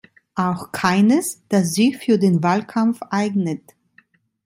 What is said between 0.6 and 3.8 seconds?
keines, das sich für den Wahlkampf eignet.